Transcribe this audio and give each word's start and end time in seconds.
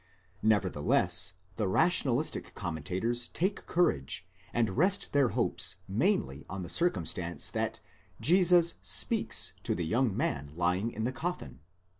Nevertheless, 0.41 1.33
the 1.57 1.67
rationalistic 1.67 2.55
com 2.55 2.75
mentators 2.79 3.31
take 3.33 3.67
courage, 3.67 4.25
and 4.51 4.75
rest 4.75 5.13
their 5.13 5.29
hopes 5.29 5.75
mainly 5.87 6.43
on 6.49 6.63
the 6.63 6.69
circumstance 6.69 7.51
that 7.51 7.79
Jesus 8.19 8.77
speaks 8.81 9.53
to 9.61 9.75
the 9.75 9.85
young 9.85 10.17
man 10.17 10.53
lying 10.55 10.89
in 10.91 11.03
the 11.03 11.11
coffin 11.11 11.51
(v. 11.51 11.59